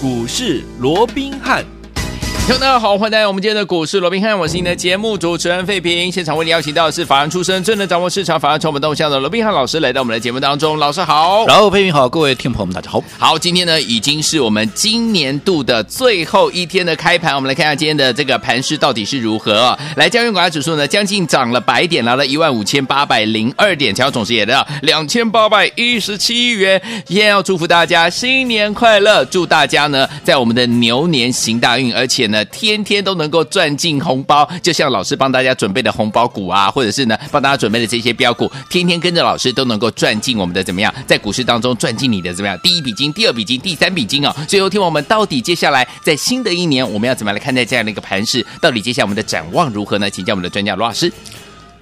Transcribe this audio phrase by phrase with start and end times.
[0.00, 1.77] 股市罗宾汉。
[2.48, 6.10] 大家好，欢迎来到我们今天的股市罗宾汉，我是您的节目主持人费平。
[6.10, 10.76] 现场为您邀请到的是法案出身、最能掌握市场法案成本动向的罗宾汉老师，来到我们的节目当中。
[10.76, 13.02] 老师好，然后费平好，各位听众朋友们大家好。
[13.16, 19.78] 好，今天呢已经是我们今年度的最后一天的开盘，我们来看一下今天的这个盘势到底是如何。
[19.96, 26.80] 来，加权股价指数呢将近涨了百点，来到一万五千八百零二点，成交总值也到两千八百一十七亿元。
[27.06, 33.18] 今天要祝福大家新年快乐，祝大家呢在我们的牛年行大运，而且呢天天都。
[33.18, 44.32] 能够赚进红包，就像老师帮大家准备的红包股啊，或者是呢帮大家准备的这些标股，天天跟着老师都能够赚进我们的怎么样，在股市当中赚进你的怎么样第一笔金、第二笔金、第三笔金哦。
[44.46, 48.46] 最后听我们到底接下来在新的一年，我们要怎么样来看待这样的一个盘势？
[48.60, 50.08] 到底接下来我们的展望如何呢？
[50.08, 51.12] 请教我们的专家罗老师。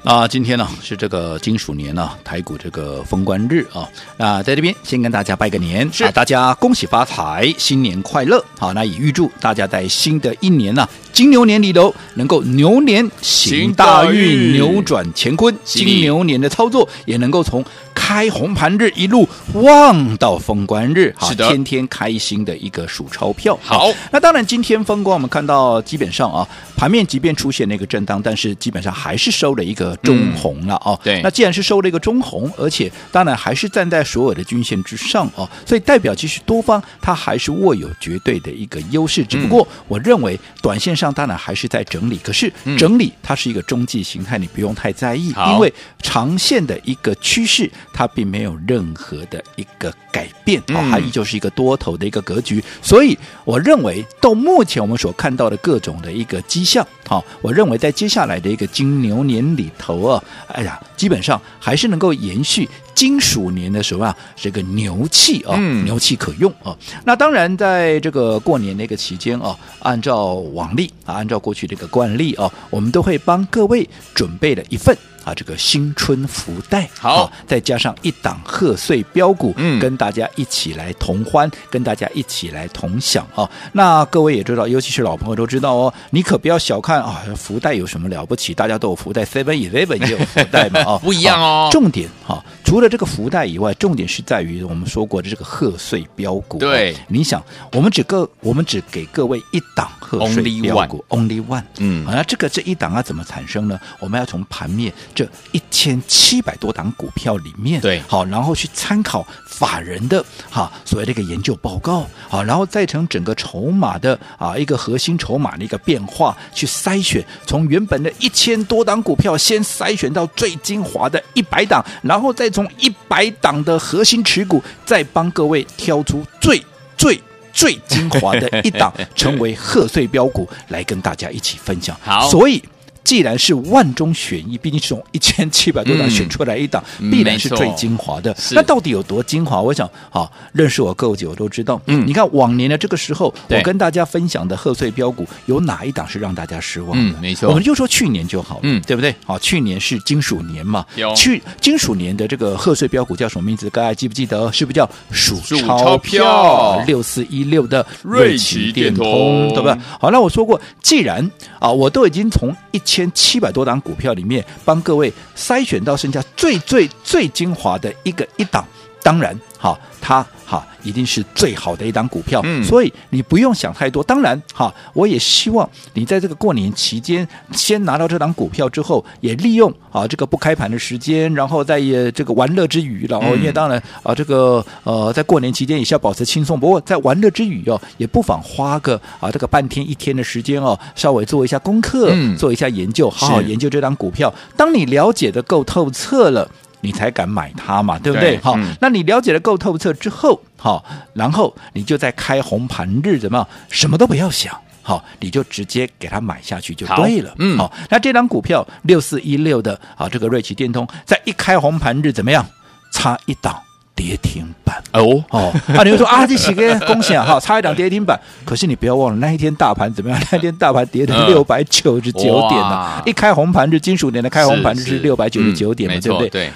[0.05, 3.89] 啊，今天呢是这个金鼠年呢，台股这个封关日啊。
[4.17, 8.45] 那在这边先跟大家拜个年，是、啊、大家恭喜发财，新年快乐。
[8.57, 15.53] 好，那也预祝大家在新的一年呢，金牛年里头能够牛年行大运，扭转乾坤。
[15.65, 17.65] 金牛年的操作也能够从
[17.97, 23.59] 开红盘日一路望到封关日，好，天天开心的一个数钞票。
[23.61, 29.97] 好，那当然今天封关，我们看到基本上啊，盘面即便出现那个震荡，但是基本上还是收了一个。
[30.03, 39.25] 中红了哦，对，那既然是收了一个中红，而且当然还是站在所有的均线之上哦，所以代表其实多方它还是握有绝对的一个优势。
[39.25, 45.73] 只不过我认为短线上当然还是在整理，可是整理它是一个中继形态，你不用太在意，因为
[46.03, 52.63] 长线的一个趋势它并没有任何的一个改变哦，它依旧是一个多头的一个格局。
[52.83, 60.03] 所以我认为到目前我们所看到的各种的一个迹象，好，我认为在接下来的一个金牛年里头。
[60.07, 66.77] 啊，哎呀，基本上还是能够延续金属年的时候啊，这个牛气啊，牛气可用啊。
[67.05, 74.95] 那当然，在这个过年那个期间啊，按照往例啊，按照过去这个惯例啊，我们都会帮各位准备了一份。
[75.27, 83.51] 啊，这个新春福袋好、啊，再加上一档贺岁标股，嗯，跟大家一起来同欢，跟大家一起来同享啊。
[83.73, 88.55] 那各位也知道，尤其是老朋友都知道哦，你可不要小看啊，福袋有什么了不起？
[88.55, 91.69] 大家都有福袋，Seven Eleven 也有福袋嘛， 啊，不一样哦。
[91.73, 96.59] 重点哈、啊，除了这个福袋以外，重点是在于我们说过的这个贺岁标股。
[96.59, 103.81] 对，你想，我们只个我们只给各位一档贺岁标股，Only One，, Only one 嗯，那这个这一档啊怎么产生呢？
[103.99, 104.93] 我们要从盘面。
[105.17, 126.63] 这一千七百多档股票里面，对，好，然后去参考法人的哈所谓的一个研究报告，好，然后再从整个筹码的啊一个核心筹码的一个变化去筛选，从原本的一千多档股票先筛选到最精华的一百档，然后再从一百档的核心持股，再帮各位挑出最
[126.99, 127.19] 最
[127.55, 131.97] 最精华的一档，成为贺岁标股来跟大家一起分享。
[132.03, 132.63] 好，所以。
[133.07, 138.37] 既然是万中选一，毕竟是从一千七百多档选出来一档，嗯、必然是最精华的。
[138.51, 139.63] 那到底有多精华？
[139.63, 141.81] 我想，好认识我够久，我都知道。
[141.87, 147.17] 嗯，你看往年的这个时候，我跟大家分享的贺岁标股有哪一档是让大家失望的？
[147.17, 147.49] 嗯，没错。
[147.49, 149.15] 我们就说去年就好，嗯，对不对？
[149.25, 153.71] 好，去年是金属年嘛，有去金属年的这个贺岁标股叫什么名字？
[153.71, 154.51] 大家记不记得？
[154.51, 156.83] 是不是叫数钞票？
[156.89, 159.79] 六四一六的瑞奇电通，对不对？
[160.01, 161.31] 好，那我说过，既然
[161.61, 162.96] 啊，我都已经从一千。
[162.97, 168.67] 千七百多档股票里面，帮各位筛选到剩下最最最精华的一个一档，
[169.07, 170.27] 当然，好，它。
[170.49, 174.01] 好，一定是最好的一档股票，嗯，所以你不用想太多。
[174.01, 181.81] 当然，哈，我也希望你在这个过年期间先拿到这档股票之后，也利用啊这个不开盘的时间，然后在
[182.13, 194.33] 这个玩乐之余，然后因为当然啊这个呃在过年期间也是要保持轻松，不过在玩乐之余哦，也不妨花个啊这个半天一天的时间哦，稍微做一下功课，嗯，做一下研究，好好研究这档股票。
[194.57, 196.49] 当你了解的够透彻了。
[196.81, 198.39] 你才敢买它嘛，对不对？
[198.39, 200.85] 好、嗯，那你了解的够透彻之后，好，
[201.15, 203.49] 然后你就在开红盘日怎么样？
[203.69, 207.35] 什么都不要想，好，你就直接给它买下去就对了。
[207.39, 212.45] 嗯，好，那这张股票六四一六的啊，这个瑞奇电通在一开红盘日怎么样？
[212.93, 213.61] 差一档
[213.97, 218.17] 跌停板哦哦，啊，你会说啊，这几个恭喜啊，哈， 差一档跌停板。
[218.45, 220.21] 可是你不要忘了那一天大盘怎么样？
[220.31, 223.03] 那一天大盘跌了六百九十九点呢、啊。
[223.07, 226.29] 一开红盘就，金属年的开红盘就是六百九十九点嘛，对不对？
[226.29, 226.51] 对。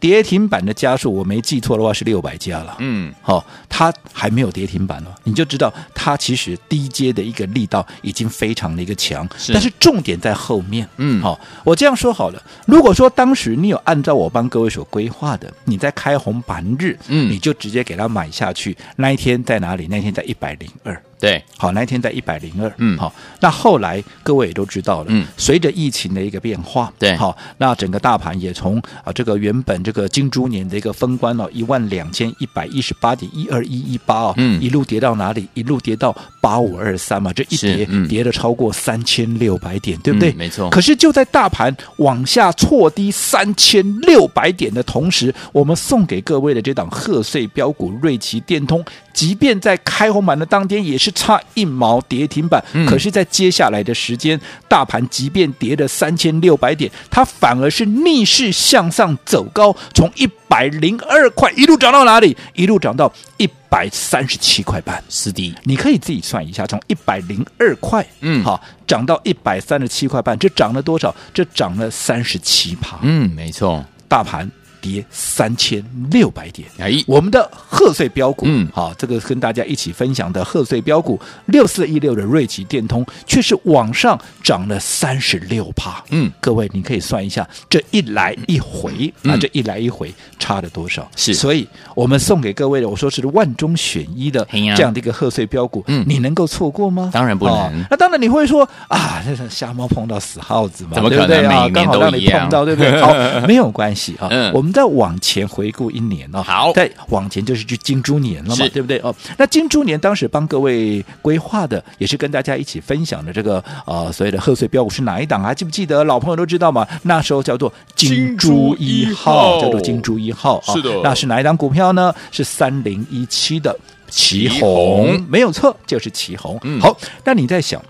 [0.00, 2.74] 跌停板的家数，我没记错的话是六百家了。
[2.78, 9.28] 嗯，好、哦，它还没有跌停板了，你就知道它其实低阶的一个力道已经非常的一个强。
[9.36, 10.88] 是，但是重点在后面。
[10.96, 19.86] 嗯，好、哦，我这样说好了，如果说当时你有按照我帮各位所规划的，你在开红盘日，嗯，你就直接给它买下去，那一天在哪里？
[19.90, 21.00] 那一天在一百零二。
[21.20, 35.46] 对，好，那一天在一百零二，嗯，好，那后来各位也都知道了，嗯，随着疫情的一个变化，对，好，那整个大盘也从啊这个原本这个金猪年的一个封关哦，一万两千一百一十八点一二一一八哦，嗯，一路跌到哪里？
[35.52, 40.32] 一路跌到八五二三嘛，这一跌、嗯、跌了超过三千六百点，对不对？
[40.32, 40.70] 嗯、没错。
[40.70, 48.82] 可是就在大盘往下错低三千六百点的同时，我们送给各位的这档贺岁标股瑞奇电通，
[49.12, 51.09] 即便在开红盘的当天也是。
[51.12, 62.36] 差一毛跌停板，可是，在接下来的时间，嗯、大盘即便跌了三千六百点，它反而是逆势向上走高，从一百零二块一路涨到哪里？
[62.54, 65.02] 一路涨到一百三十七块半。
[65.08, 71.14] 是的，你可以自己算一下，从一百零二块，嗯，好，涨到一百三十七块半，这涨了多少？
[71.32, 72.98] 这涨了三十七趴。
[73.02, 74.50] 嗯，没错，大盘。
[74.80, 91.08] 跌三千六百点，哎，我们的贺岁标股，嗯，好，这个跟大家一起分享的贺岁标股六四一六的瑞奇电通，却是往上涨了三十六趴，嗯，各位你可以算一下，这一来一回，嗯、啊，这一来一回差了多少？
[91.14, 97.10] 是，所以我们送给各位的，我说是万中选一的这样的一个贺岁标股，嗯，你能够错过吗？
[97.12, 97.54] 当然不能。
[97.54, 101.68] 哦、那当然你会说啊，这是瞎猫碰到死耗子嘛，怎么可能对不对啊？
[101.68, 103.00] 刚好让你碰到，对不对？
[103.02, 103.12] 好，
[103.46, 104.69] 没有关系啊，嗯，我们。
[104.72, 109.14] 再往前回顾一年哦，好，再往前就是去金猪年了嘛，对不对哦？
[109.38, 115.54] 那金猪年当时帮各位规划的，也是跟大家一起分享的这个呃所谓的贺岁标股是哪一档啊？
[115.54, 116.04] 记不记得？
[116.04, 120.74] 老朋友都知道嘛，那时候叫做金猪一号，叫做金猪一号啊。
[120.74, 122.14] 是的，那是哪一档股票呢？
[122.30, 123.78] 是三零一七的
[124.08, 126.58] 奇红，没有错，就是奇红。
[126.62, 127.82] 嗯，好，那你在想，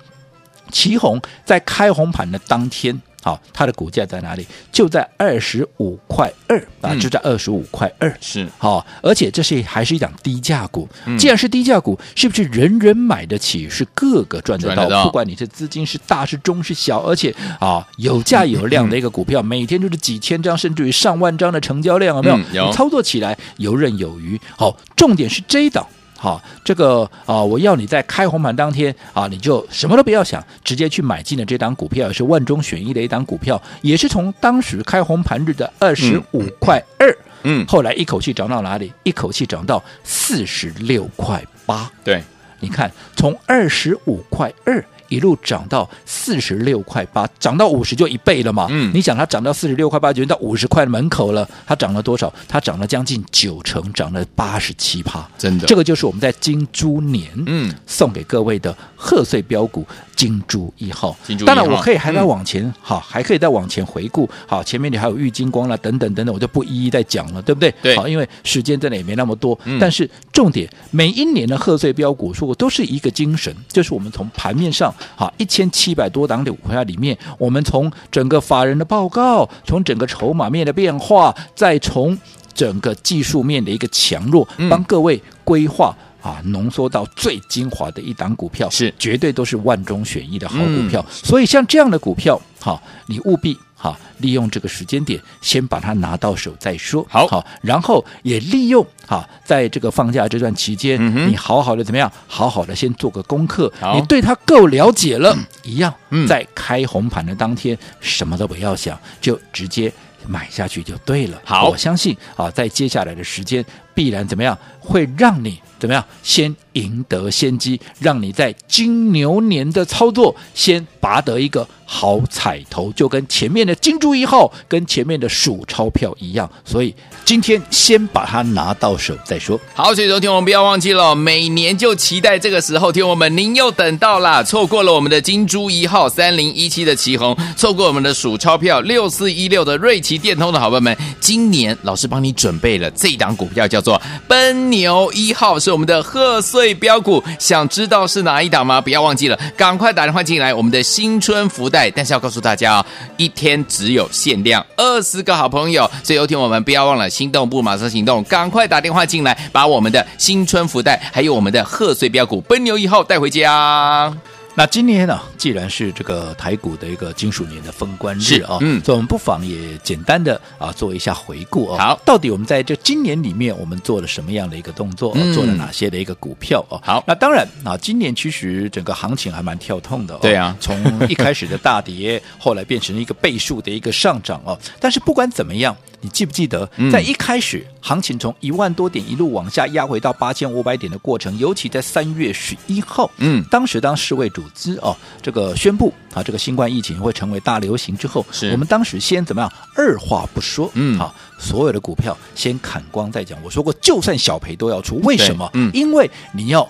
[0.71, 3.01] 奇红在开红盘的当天。
[3.23, 4.47] 好，它的股价在哪里？
[4.73, 8.15] 就在二十五块二啊，就在二十五块二。
[8.21, 10.89] 是好，而且这是还是一档低价股。
[11.05, 13.69] 嗯、既然是低价股，是不是人人买得起？
[13.69, 14.85] 是个个赚得到？
[14.85, 22.37] 得到不管你是资金是大是中是小，而且啊有价有量的一个股票，嗯、每天就是几千张甚至于上万张的成交量，有没有？
[22.37, 24.41] 嗯、有你操作起来游刃有余。
[24.57, 25.87] 好，重点是这一档。
[26.23, 38.93] 好，这个啊，我要你在开红盘当天啊，你就什么都不要想，直接去买进了这档股票，也是万中选一的一档股票，也是从当时开红盘日的二十五块二，嗯，后来一口气涨到哪里？
[39.03, 41.91] 一口气涨到四十六块八。
[42.05, 42.23] 对，
[42.59, 44.85] 你看，从二十五块二。
[45.11, 48.69] 一路涨到四十六块八，涨到五十就一倍了嘛。
[48.71, 52.33] 嗯，你想它涨到四十六块八，就到五十块的门口了，它涨了多少？
[52.49, 55.29] 它涨了将近九成，涨了八十七趴。
[55.37, 59.85] 真的，这个就是我们在金猪年，嗯，送给各位的贺岁标股
[60.15, 61.15] 金猪一号。
[61.27, 61.55] 金猪一号。
[61.55, 64.31] 当然，我可以还在往前，好、嗯，还可以再往前回顾。
[64.47, 67.75] 好，前面你还有玉金光了，等等等等，我就不一一再讲了，对不对？
[67.83, 67.97] 对。
[67.97, 69.59] 好，因为时间真的也没那么多。
[69.65, 69.79] 嗯。
[69.81, 70.09] 但是
[70.41, 74.91] 重点，每一年的贺岁标股，说过都是一个精神，就是我们从盘面上。
[75.15, 82.19] 啊，一千七百多档的股票里面，我们从整个法人的报告，从整个筹码面的变化，再从
[82.55, 91.05] 整个技术面的一个强弱，帮各位规划啊，浓缩到最精华的一档股票，是绝对都是万中选一的好股票。
[91.07, 93.55] 嗯、所以像这样的股票，好，你务必。
[93.83, 97.07] 好，利用这个时间点，先把它拿到手再说。
[97.09, 102.13] 好，好，然后也利用好，在这个放假这段期间，嗯、你好好的怎么样？
[102.29, 109.91] 好好的先做个功课，好你对它够了解了，嗯、一样，嗯、在开红盘的当天，什么都不要想，就直接
[110.27, 111.41] 买下去就对了。
[111.43, 121.67] 好，我相信啊，在接下来的时间，必然怎么样，会让你怎么样，先赢得先机，让你在金牛年的操作先拔得一个。
[121.93, 126.95] 好彩头，就跟前面的金猪一号跟前面的数钞票一样，所以
[127.25, 129.59] 今天先把它拿到手再说。
[129.75, 148.79] 好，所以说听我们不要忘记了，每年就期待这个时候，听我们您又等到了，错过了我们的金猪一号三零一七的旗红，错过我们的数钞票六四一六的瑞奇电通的好朋友们，今年老师帮你准备了这档股票，叫叫做奔牛一号，是我们的贺岁标股，想知道是哪一档吗？
[148.79, 151.91] 不要忘记了，赶快打电话进来，我们的新春福袋。
[151.91, 164.13] 但是要告诉大家哦，一天只有限量二十个好朋友，所以有听我们不要忘了，心动不马上行动，赶快打电话进来，把我们的新春福袋还有我们的贺岁标股奔牛一号带回家。
[164.61, 171.83] 那今年呢，既然是这个台股的一个金属年的封关日啊，嗯，所以我们不妨也简单的啊做一下回顾啊。
[171.83, 175.15] 好，到底我们在这今年里面，我们做了什么样的一个动作？
[175.15, 176.79] 嗯、做了哪些的一个股票哦？
[176.85, 180.15] 好，那当然啊，今年其实整个行情还蛮跳痛的。
[180.19, 184.61] 对啊，从一开始的大跌， 后来变成了一个倍数的一个上涨哦。
[184.79, 185.75] 但是不管怎么样。
[186.01, 199.53] 你记不记得，在一开始、嗯、行情从一万多点一路往下压回到八千五百点的过程，尤其在三月十一号，嗯，当时当世卫组织哦这个宣布啊，这个新冠疫情会成为大流行之后，是我们当时先怎么样？
[199.77, 203.39] 二话不说，嗯，好，所有的股票先砍光再讲。
[203.43, 205.51] 我说过，就算小赔都要出，为什么？
[205.55, 206.69] 嗯，因为你要。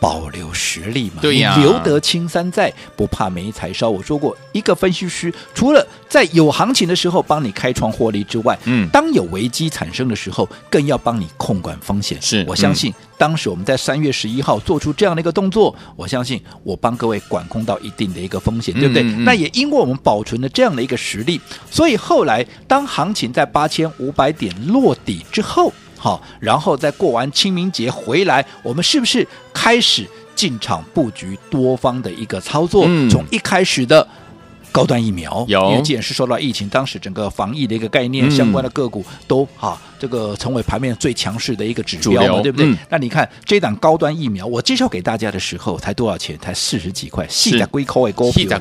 [0.00, 3.88] 保留实力嘛，对呀，留得青山在，不怕没柴烧。
[3.88, 12.20] 我说过，一个分析师除了在有行情的时候帮你开创获利之外，嗯，当有危机产生的时候，更要帮你控管风险。
[12.20, 19.02] 是我相信，嗯、当时我们在三月十一号做出这样的一个动作，我相信我帮各位管控到一定的一个风险，对不对？
[19.02, 25.72] 嗯嗯、那也因为我们保存了这样的一个实力，所以后来当行情在八千五百点落底之后。
[26.04, 32.84] 好，然后再过完清明节回来，我们是不是开始进场布局多方的一个操作？
[32.86, 34.06] 嗯，从一开始的
[34.70, 42.66] 高端疫苗，有，因为既然是受到疫情，当时整个防疫的一个概念，嗯、相关的个股都哈，这个成为盘面最强势的一个指标对不对？
[42.66, 46.38] 嗯、那你看这档高端疫苗，我介绍给大家的时候才多少钱？
[46.38, 48.60] 才四十几块，细在龟壳也够皮了。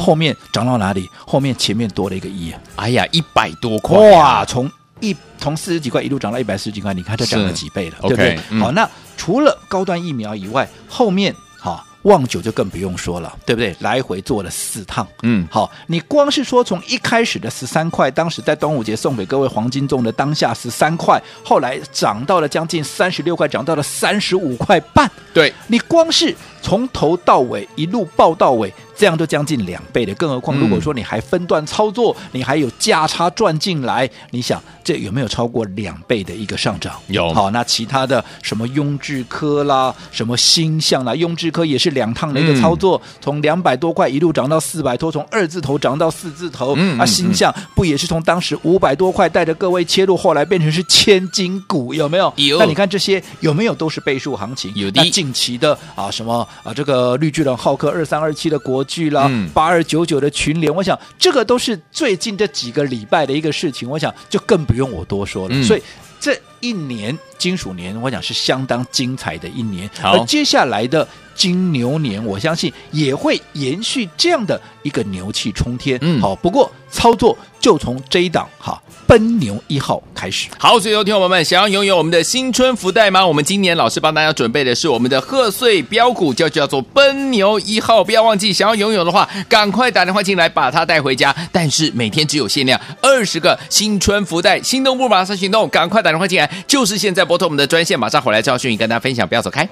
[0.00, 1.08] 后面涨到哪里？
[1.24, 4.44] 后面前面多了一个亿，哎呀，一百多块哇！
[4.44, 4.68] 从
[5.02, 8.38] 一从四十几块一路涨到一百四十几块，你看这涨了几倍了，对不对？
[8.50, 13.76] 嗯、好，那除了高端疫苗以外，后面哈旺九就更不用说了，对不对？
[13.80, 28.72] 来回做了四趟，嗯，好，你光是说从一开始的十三块，当时在端午节送给各位黄金粽的当下十三块，后来涨到了将近三十六块，涨到了三十五块半，对，你光是从头到尾一路报到尾。
[29.02, 36.94] 这样就将近两倍的，更何况如果说你还分段操作，嗯、你还有价差赚进来，你想这有没有超过两倍的一个上涨？
[37.08, 37.34] 有。
[37.34, 46.74] 好，那其他的什么雍智科啦，什么星象啦，雍智科也是两趟的一个操作，嗯、从两百多块一路涨到四百多，从二字头涨到四字头。
[46.78, 52.32] 嗯、啊，星象不也是从当时五百多块带着各位切入，后来变成是千金股，有没有？
[52.36, 52.56] 有。
[52.60, 54.72] 那你看这些有没有都是倍数行情？
[54.76, 55.02] 有的。
[55.02, 58.86] 那近期的啊，什么啊，这个绿巨人浩克二三二七的国。
[58.92, 65.54] 去了八二九九的群联，我想这个都是最近这几个礼拜的一个事情，我想就更不用我多说了。
[65.54, 65.82] 嗯、所以
[66.20, 69.88] 这一年金属年，我想是相当精彩的一年。
[69.98, 75.98] 好而接下来的金牛年，我相信也会延续这样的一个牛气冲天。
[76.02, 78.81] 嗯，好，不过操作就从这一档哈。
[79.12, 83.26] 奔牛一号开始，好，所以有听友们，想要拥有我们的新春福袋吗？
[83.26, 91.36] 我们今年老师帮大家准备的是我们的贺岁标股，叫叫做奔牛一号，不要忘记，想要拥有的话，赶快打电话进来把它带回家。
[91.52, 99.68] 但是每天只有限量二十个新春福袋，心动不马上行动，赶快打电话进来，就是现在拨通我们的专线，马上回来赵迅跟大家分享，不要走开。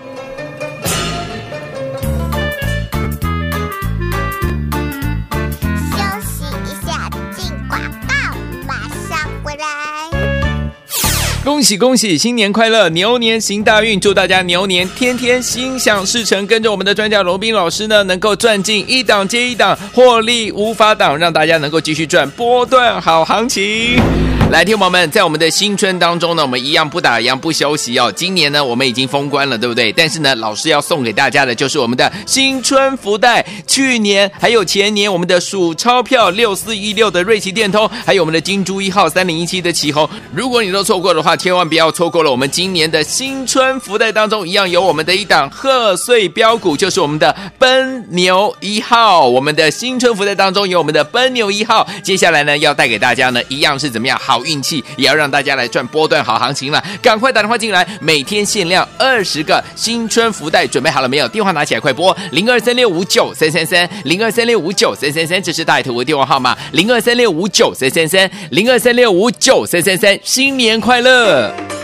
[11.50, 16.46] 恭喜恭喜，新年快乐，牛年行大运，祝大家牛年天天心想事成。
[16.46, 24.29] 跟着我们的专家罗宾老师呢，能够赚进一档接一档，获利无法挡，让大家能够继续赚波段好行情。
[24.50, 28.10] 来，听友们，在我们的新春当中呢，我们一样不打烊不休息哦。
[28.10, 29.92] 今年呢，我们已经封关了，对不对？
[29.92, 33.46] 但是呢，老师要送给大家的就是我们的新春福袋。
[33.64, 40.08] 去年还有前年，我们的数钞票六四一六的瑞奇电通，还有我们的金猪一号三零一七的启宏。
[40.34, 42.30] 如果你都错过的话，千万不要错过了。
[42.32, 49.28] 我们今年的新春福袋当中，一样有我们的一档贺岁标股，就是我们的奔牛一号。
[49.28, 51.86] 我们的新春福袋当中有我们的奔牛一号。
[52.02, 54.39] 接下来呢，要带给大家呢，一样是怎么样好。
[54.44, 61.28] 运气也要让大家来赚波段好行情了，赶快打电话进来，每天限量二十个新春福袋，准备好了没有？
[61.28, 71.79] 电话拿起来，快拨零二三六五九三三三零二三六五九三三三，这是大图的电话号码零二三六五九三三三零二三六五九三三三，新年快乐！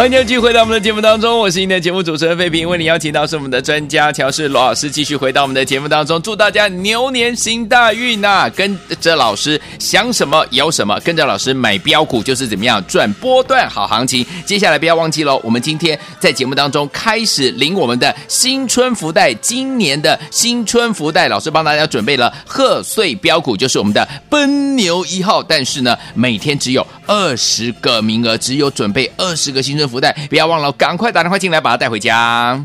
[0.00, 14.24] 欢迎继续回到我们的节目当中，我是您的节目主持人费平，为您邀请到是我们的专家乔氏罗老师，继续回到我们的节目当中，祝大家牛年行大运呐、跟着老师想什么有什么，跟着老师买标股就是怎么样赚波段好行情。
[14.46, 29.89] 接下来不要忘记喽，我们今天在节目当中开始领我们的新春福袋，今年的新春福袋，老师帮大家准备了贺岁标股，就是我们的奔牛一号，但是呢，每天只有二十个名额，只有准备二十个新春。
[29.90, 32.64] 福袋，不要忘了，赶快打电话进来，把它带回家。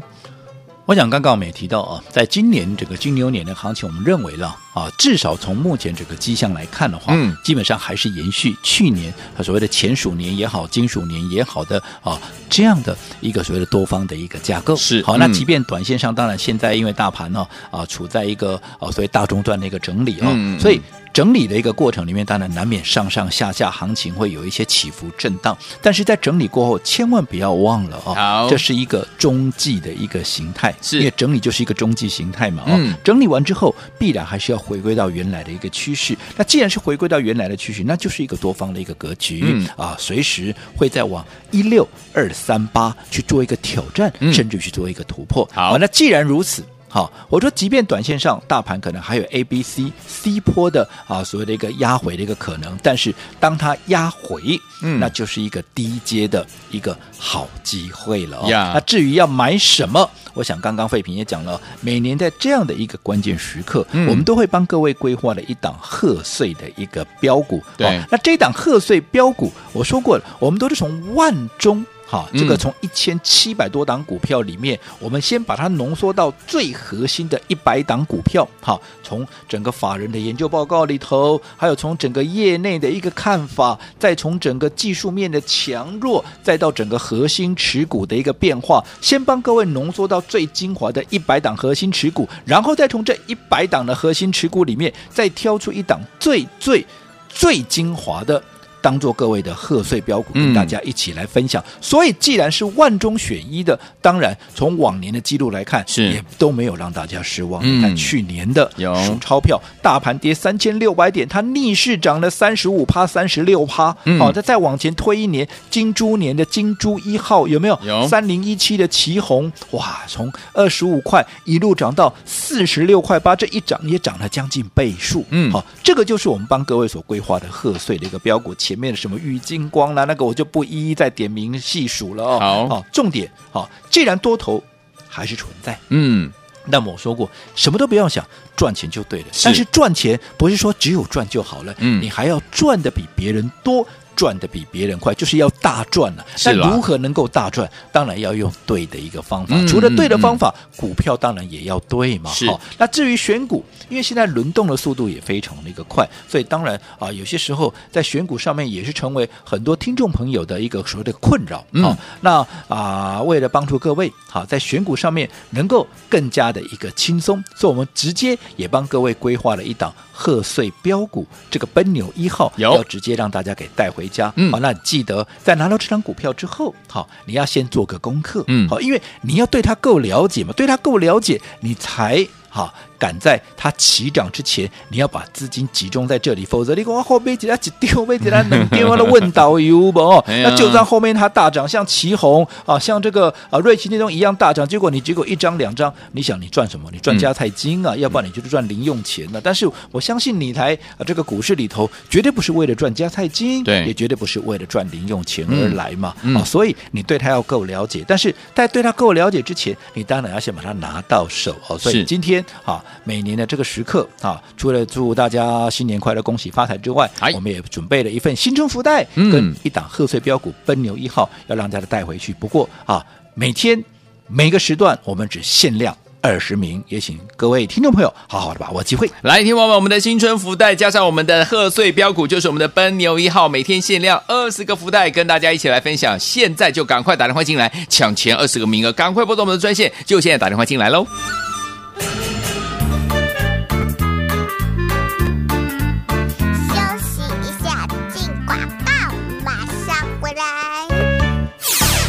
[0.85, 14.75] 我想刚刚我们也提到啊，在今年这个金牛年的行情，我们认为了啊，至少从目前这个迹象来看的话，嗯，基本上还是延续去年它所谓的前鼠年也好，金鼠年也好的啊这样的一个所谓的多方的一个架构。
[14.75, 20.81] 是好，那即便短线上，当然现在因为大盘呢啊处在一个啊所谓大中段的一个整理啊，嗯、所以。
[21.15, 32.63] 整理的一个过程里面，当然难免上上下下行情会有一些起伏震荡，但是在整理过后，千万不要忘了啊、哦，这是一个中继的一个形态，是因为整理就是一个中继形态嘛。
[32.67, 36.17] 嗯，整理完之后，必然还是要回归到原来的一个趋势。
[36.35, 45.47] 那既然是回归到原来的趋势，那就是一个多方的一个格局、嗯、啊，随时会再往一六二三八去做一个挑战，嗯、甚至去做一个突破。
[45.53, 46.63] 好，那既然如此。
[46.95, 67.61] 好，我说，即便短线上大盘可能还有 A、B、C、C 波的啊，所谓的一个压回的一个可能，但是当它压回，嗯，那就是一个低阶的一个好机会了.那至于要买什么，我想刚刚费平也讲了，每年在这样的一个关键时刻，嗯，我们都会帮各位规划了一档贺岁的一个标股。
[67.75, 71.85] 对，那这档贺岁标股，我说过了，我们都是从万中。
[72.15, 78.47] 好，这个从一千七百多档股票里面，我们先把它浓缩到最核心的一百档股票。
[78.61, 96.85] 好，从整个法人的研究报告里头，还有从整个业内的一个看法，再从整个技术面的强弱，再到整个核心持股的一个变化，先帮各位浓缩到最精华的一百档核心持股，然后再从这一百档的核心持股里面，再挑出一档最最
[97.27, 98.41] 最精华的。
[98.85, 101.59] 当做各位的贺岁标股，跟大家一起来分享。
[101.63, 107.65] 嗯、所以，既然是万中选一的，当然从往年的记录来看，是也都没有让大家失望。
[107.65, 108.69] 你、嗯、看去年的
[109.03, 113.85] 数钞票，大盘跌三千六百点，它逆势涨了三十五趴、三十六趴。
[113.85, 117.79] 好、嗯，再、哦、再往前推一年，金猪年的金猪一号有没有？
[117.81, 125.25] 有三零一七的奇红，哇，从二十五块一路涨到四十六块八，这一涨也涨了将近倍数。
[125.31, 128.53] 嗯，好、哦，这个就是我们帮各位所规划的贺岁的一个标股。
[128.53, 132.39] 前面的什么玉金光啦，那个我就不一一再点名细数了哦。
[132.39, 134.63] 好，好，重点好，既然多头
[135.07, 136.31] 还是存在，嗯，
[136.65, 139.27] 那么我说过，什么都不要想，赚钱就对了。
[139.31, 143.87] 是，但是赚钱不是说只有赚就好了，嗯，你还要赚的比别人多。
[144.15, 146.25] 赚的比别人快，就是要大赚了。
[146.45, 147.69] 那如何能够大赚？
[147.91, 149.55] 当然要用对的一个方法。
[149.55, 152.31] 嗯、除了对的方法、嗯，股票当然也要对嘛。
[152.31, 152.45] 是。
[152.77, 161.65] 那至于选股，因为现在轮动的速度也非常的一个快，所以当然啊，有些时候在选股上面也是成为很多听众朋友的一个所谓的困扰。
[161.71, 161.95] 嗯。
[162.21, 182.73] 那啊，为了帮助各位好在选股上面能够更加的一个轻松，所以我们直接也帮各位规划了一档贺岁标股，这个奔牛一号要直接让大家给带回家，嗯，好，那你记得在拿到这张股票之后，好，你要先做个功课，嗯，好，因为你要对它够了解嘛，对它够了解，你才好。
[182.97, 189.99] 赶在它起涨之前，你要把资金集中在这里，否则你讲后面几他几丢，被几他能丢了问导游不？
[190.15, 196.89] 哦，那就算后面它大涨，像奇红啊，像这个啊瑞奇那种一样大涨，结果你结果一张两张，你想你赚什么？
[196.89, 199.41] 你赚加菜金啊，嗯、要不然你就是赚零用钱了。
[199.41, 206.15] 但是我相信你台啊这个股市里头，绝对不是为了赚加菜金，对，也绝对不是为了赚零用钱而来嘛。
[206.21, 208.05] 嗯、啊，所以你对它要够了解。
[208.07, 211.77] 但是在对它够了解之前，你当然要先把它拿到手哦。
[211.77, 212.83] 所以今天啊。
[213.03, 222.33] 每年的这个时刻啊，除了祝大家新年快乐、恭喜发财之外，我们也准备了一份新春福袋，跟一档贺岁标股奔牛一号，要让大家带回去。
[222.33, 223.83] 不过啊，每天
[224.27, 229.07] 每个时段我们只限量二十名，也请各位听众朋友好好的把握机会。
[229.21, 236.19] 来，听我们我们的新春福袋加上我们的贺岁标股，就是我们的奔牛一号，每天限量二十个福袋，跟大家一起来分享。
[236.19, 241.05] 现在就赶快打电话进来抢前二十个名额，赶快拨动我们的专线，就现在打电话进来喽。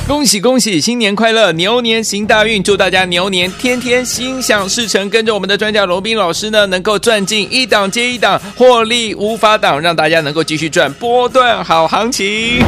[0.07, 5.11] 恭喜恭喜，新年快乐，牛年行大运，祝大家牛年天天心想事成。
[5.11, 12.62] 跟着我们的专家罗宾老师呢，能够赚进一档接一档，获利无法挡，让大家能够继续赚波段好行情。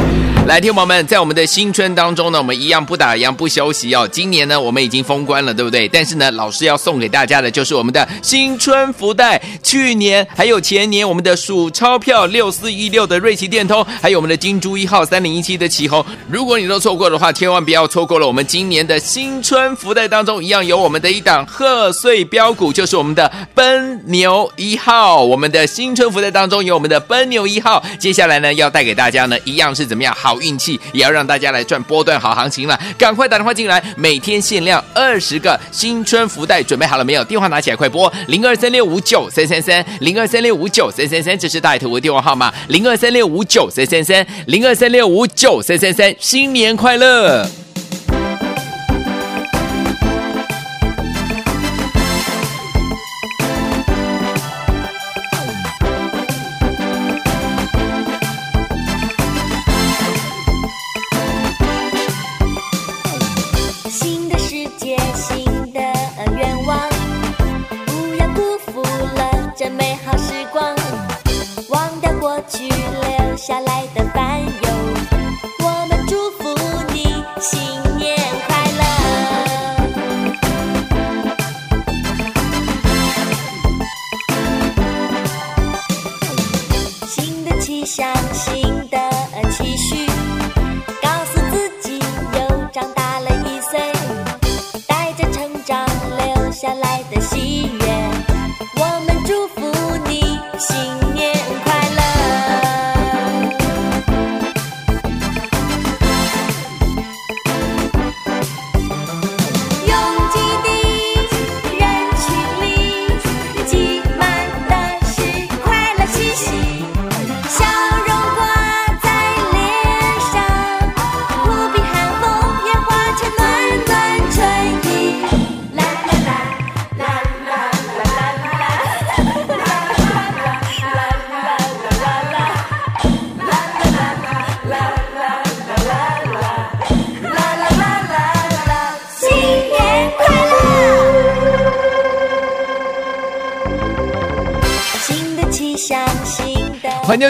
[0.49, 4.09] 来，听友们，在我们的新春当中呢，我们一样不打烊不休息哦。
[4.11, 5.87] 今年呢，我们已经封关了，对不对？
[5.87, 9.39] 但是呢，老师要送给大家的就是我们的新春福袋。
[9.61, 16.03] 去年还有前年，我们的数钞票六四一六的瑞奇电通，还有我们的金猪一号三零一七的奇鋐。
[16.27, 18.25] 如果你都错过的话，千万不要错过了。
[18.25, 25.23] 我们今年的新春福袋当中，一样有我们的一档贺岁标股，就是我们的奔牛一号。
[25.23, 27.83] 我们的新春福袋当中有我们的奔牛一号。
[27.99, 32.79] 接下来呢，要带给大家呢，一样是怎么样好运气，也要让大家来赚波段好行情了。
[32.97, 37.23] 赶快打电话进来，每天限量二十个新春福袋，准备好了没有？
[37.23, 47.47] 电话拿起来，快拨零二三六五九三三三零二三六五九三三三，这是大头的电话号码零二三六五九三三三零二三六五九三三三，新年快乐！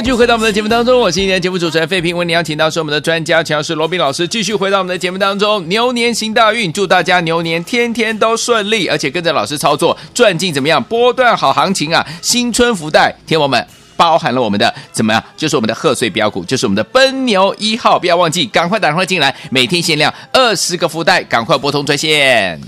[0.09, 2.17] 续回到我们的节目当中，我是今天节目主持人费平。
[2.17, 5.63] 为你邀请到是我们的专家强势罗宾老师，继续回到我们的节目当中。
[5.69, 10.83] 牛年行大运，祝大家牛年天天都顺利，而且跟着老师操作，赚进怎么样？
[10.83, 12.03] 波段好行情啊！
[12.23, 13.63] 新春福袋，天王们
[13.95, 15.23] 包含了我们的怎么样？
[15.37, 22.59] 就是我们的贺岁标股，就是我们的奔牛一号，不要忘记，赶快打电话进来，每天限量二十个福袋，赶快拨通专线。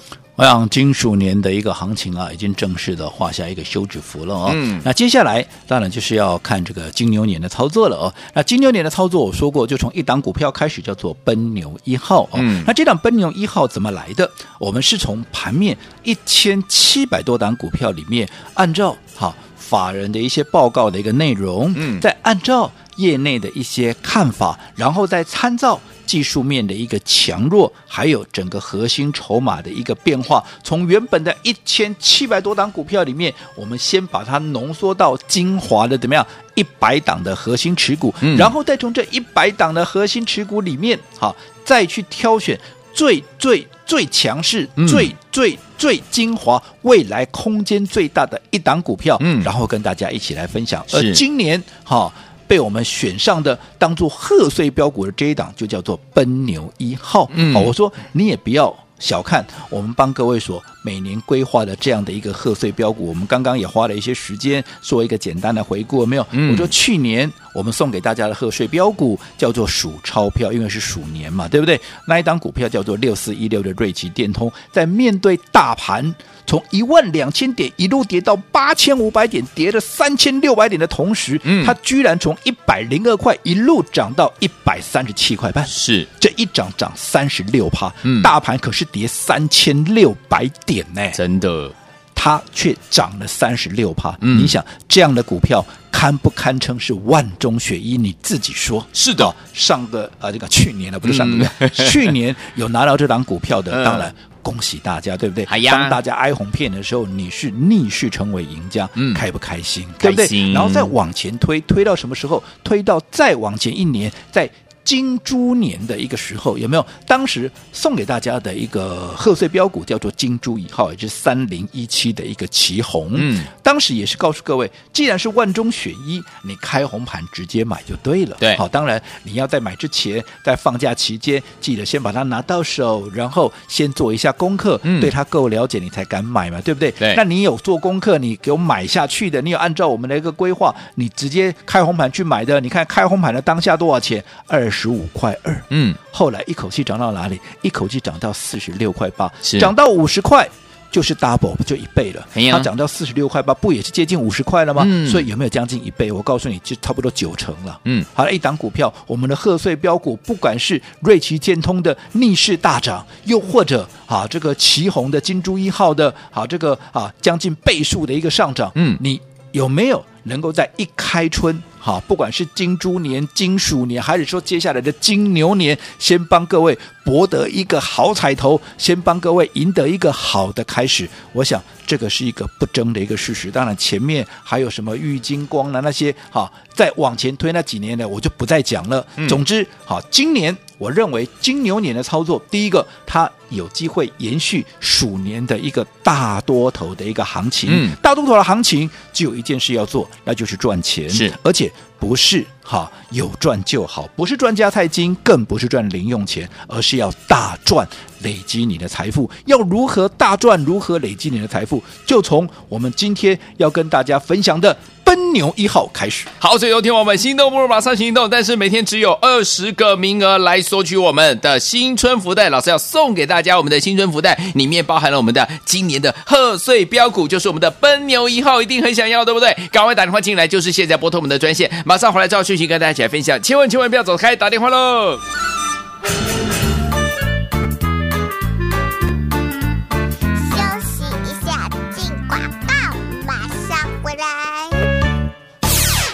[0.42, 4.50] 我想金属年的一个行情啊，已经正式的画下一个休止符了哦。
[4.56, 4.82] 嗯。
[4.84, 8.12] 那接下来当然就是要看这个金牛年的操作了哦。
[8.34, 12.40] 那金牛年的操作，我说过，就从一档股票开始，叫做奔牛一号哦。
[12.40, 12.64] 嗯。
[12.66, 14.28] 那这档奔牛一号怎么来的？
[14.58, 22.72] 我们是从盘面一千七百多档股票里面，按照好法人的一些报告的一个内容，嗯，再按照
[23.02, 25.80] 业内的一些看法，然后再参照。
[26.08, 41.34] 技术面的一个强弱，还有整个核心筹码的一个变化，从原本的一千七百多档股票里面，我们先把它浓缩到精华的怎么样一百档的核心持股，嗯、然后再从这一百档的核心持股里面，好
[41.64, 42.60] 再去挑选
[42.94, 50.86] 最最最强势、嗯、最最最精华、未来空间最大的一档股票，嗯，然后跟大家一起来分享。
[50.92, 52.12] 而今年，哈。
[52.52, 57.32] 被我们选上的当做贺岁标股的这一档，就叫做奔牛一号。
[57.34, 63.08] 嗯，我说你也不要小看我们帮各位所每年规划的这样的一个贺岁标股。
[63.08, 66.28] 我们刚刚也花了一些时间做一个简单的回顾，没有？
[66.32, 71.80] 嗯，我说去年我们送给大家的贺岁标股叫做数钞票，因为是鼠年嘛，对不对？
[72.06, 76.14] 那一档股票叫做六四一六的瑞奇电通，在面对大盘。
[76.52, 86.06] 从一万两千点一路跌到八千五百点，跌了三千六百点的同时，嗯，它居然从一百零二块一路涨到一百三十七块半，是。
[86.20, 91.72] 这一涨涨三十六趴，嗯，大盘可是跌三千六百点呢，真的，
[92.14, 97.96] 它却涨了三十六趴，嗯，你想这样的股票堪不堪称是万中选一？
[97.96, 104.14] 你自己说，是的，上个啊这个去年的不是上个月，嗯、去年有拿到这档股票的， 当然。
[104.42, 105.44] 嗯恭喜大家，对不对？
[105.46, 109.86] 哎，当大家哀鸿遍的时候，你是逆势成为赢家，嗯，开不开心？
[110.00, 110.54] 开心，对不对？
[110.54, 112.44] 然后再往前推，推到什么时候？
[112.64, 114.50] 推到再往前一年，在
[114.84, 116.86] 金猪年的一个时候，有没有？
[117.06, 123.12] 当时送给大家的一个贺岁标股叫做金猪一号，也就是三零一七的一个奇红。
[123.14, 128.36] 嗯，当时也是告诉各位，既然是万中选一，你开红盘直接买就对了。
[128.40, 136.92] 对，好，当然你要在买之前，在放假期间，记得先把它拿到手，然后先做一下功课，嗯、对它够了解，你才敢买嘛，对不对？
[136.92, 137.14] 对。
[137.16, 144.24] 那你有做功课，你给我买下去的，你有按照我们的一个规划，你直接开红盘去买的，你看开红盘的当下多少钱？
[144.48, 145.64] 二十五块二。
[145.70, 145.94] 嗯。
[146.12, 147.40] 后来一口气涨到哪里？
[147.62, 150.50] 一口气涨到四十六块八，涨到五十块。
[150.92, 152.28] 就是 double 不就一倍了？
[152.52, 154.84] 它涨到四十六块八，不也是接近五十块了吗？
[154.86, 156.12] 嗯、所以有没有将近一倍？
[156.12, 157.80] 我告诉你，就差不多九成了。
[157.86, 169.18] 嗯，好了，一档股票，我们的贺岁标股，不管是瑞奇建通的逆势大涨，又或者啊这个旗红的金珠一号的啊这个啊将近倍数的一个上涨，嗯，你
[169.54, 171.58] 有没有能够在一开春？
[171.84, 181.10] 好，不管是金猪年、金鼠年，还是说接下来的金牛年，先帮各位博得一个好彩头，先帮各位赢得一个好的开始。
[181.34, 183.50] 我想这个是一个不争的一个事实。
[183.50, 189.06] 当然，前面还有什么郁金光啊那些，哈，再往前推那几年呢，我就不再讲了。
[189.16, 197.70] 嗯、总之，好，今年我认为金牛年的操作，第一个它有机会延续鼠年的一个大多头的一个行情。
[197.72, 201.10] 嗯、大多头的行情只有一件事要做，那就是赚钱。
[201.10, 201.72] 是，而且。
[202.02, 207.88] 不是哈，有赚就好，不是赚家菜金，更不是赚零用钱，而是要大赚，
[208.24, 209.30] 累积你的财富。
[209.46, 214.76] 要如何大赚，如何累积你的财富，就从我们今天要跟大家分享的。
[215.12, 229.54] 奔牛一号开始，好，所以有听我们心动不如马上行动，但是每天只有二十个名额来索取我们的新春福袋，老师要送给大家我们的新春福袋，里面包含了我们的今年的贺岁标股，就是我们的奔牛一号，一定很想要，对不对？
[229.70, 235.20] 赶快打电话进来，就是现在拨通我们的专线，马上回来照讯息跟大家一起来分享，千万千万不要走开，打电话喽。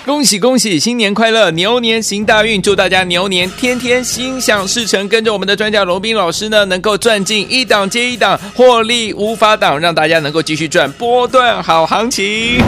[0.08, 5.06] 恭喜恭喜，新年快乐，牛年行大运，祝大家牛年天天心想事成。
[5.10, 12.64] 跟着我们的专家罗宾老师呢，能够赚进一档接一档，获利无法挡，让大家能够继续赚波段好行情。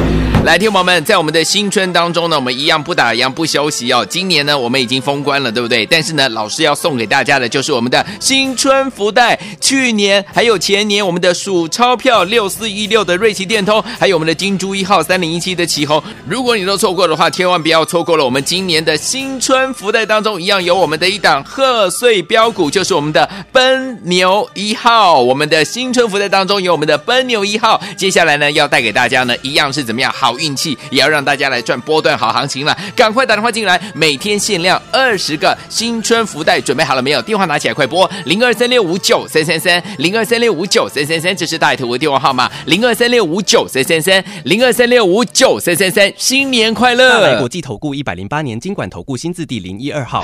[0.45, 4.05] 来，听友们，在我们的新春当中呢，我们一样不打烊不休息哦。
[4.09, 5.85] 今年呢，我们已经封关了，对不对？
[5.85, 9.37] 但是呢，老师要送给大家的就是我们的新春福袋。
[9.59, 16.01] 去年还有前年，我们的数钞票 六四一六的瑞奇电通，还有我们的金猪一号三零一七的奇鋐。
[16.25, 18.23] 如果你都错过的话，千万不要错过了。
[18.23, 25.21] 我们今年的新春福袋当中，一样有我们的一档贺岁标股，就是我们的奔牛一号。
[25.21, 27.79] 我们的新春福袋当中有我们的奔牛一号。
[27.97, 30.28] 接下来呢，要带给大家呢，一样是怎么样好？
[30.29, 37.21] 好运气也要让大家来赚波段好行情了，赶快打电话进来，每天限量二十个新春福袋，准备好了没有？
[37.23, 47.09] 电话拿起来，快拨零二三六五九三三三零二三六五九三三三，这是大头的电话号码零二三六五九三三三零二三六五九三三三，新年快乐！
[47.13, 50.23] 大来国际投顾一百零八年经管投顾新字第零一二号。